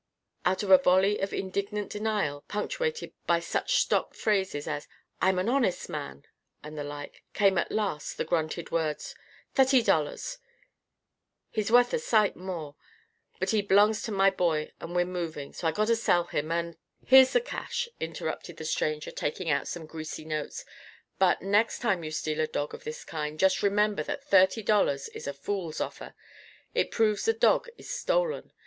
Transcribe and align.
Out 0.45 0.63
of 0.63 0.71
a 0.71 0.79
volley 0.79 1.19
of 1.19 1.31
indignant 1.31 1.91
denial, 1.91 2.43
punctuated 2.47 3.13
by 3.27 3.39
such 3.39 3.75
stock 3.75 4.15
phrases 4.15 4.67
as, 4.67 4.87
"I'm 5.21 5.37
an 5.37 5.47
honest 5.47 5.89
man!" 5.89 6.25
and 6.63 6.75
the 6.75 6.83
like, 6.83 7.23
came 7.35 7.55
at 7.59 7.71
last 7.71 8.17
the 8.17 8.25
grunted 8.25 8.71
words: 8.71 9.13
"Thutty 9.53 9.85
dollars. 9.85 10.39
He's 11.51 11.69
wuth 11.69 11.93
a 11.93 11.99
sight 11.99 12.35
more. 12.35 12.75
But 13.39 13.51
he 13.51 13.61
b'longs 13.61 14.01
to 14.05 14.11
my 14.11 14.31
boy, 14.31 14.71
and 14.79 14.95
we're 14.95 15.05
movin', 15.05 15.53
so 15.53 15.67
I 15.67 15.71
gotta 15.71 15.95
sell 15.95 16.23
him, 16.23 16.51
an" 16.51 16.77
"Here's 17.05 17.33
the 17.33 17.39
cash," 17.39 17.87
interrupted 17.99 18.57
the 18.57 18.65
stranger, 18.65 19.11
taking 19.11 19.51
out 19.51 19.67
some 19.67 19.85
greasy 19.85 20.25
notes. 20.25 20.65
"But, 21.19 21.43
next 21.43 21.77
time 21.77 22.03
you 22.03 22.09
steal 22.09 22.39
a 22.39 22.47
dog 22.47 22.73
of 22.73 22.85
this 22.85 23.05
kind, 23.05 23.37
just 23.37 23.61
remember 23.61 24.01
that 24.01 24.23
thirty 24.25 24.63
dollars 24.63 25.09
is 25.09 25.27
a 25.27 25.33
fool's 25.35 25.79
offer. 25.79 26.15
It 26.73 26.89
proves 26.89 27.25
the 27.25 27.33
dog 27.33 27.67
is 27.77 27.87
stolen. 27.93 28.51